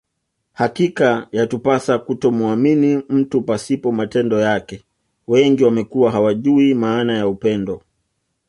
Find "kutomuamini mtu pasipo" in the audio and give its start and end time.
1.99-3.91